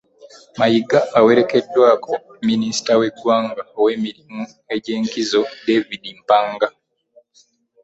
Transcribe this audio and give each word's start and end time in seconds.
Mayiga 0.59 0.99
awerekeddwako 1.19 2.11
minisita 2.47 2.91
wa 2.99 3.07
Buganda 3.15 3.61
ow'emirimu 3.77 4.41
egy'enkizo, 4.75 5.41
David 5.65 6.03
Mpanga 6.19 6.67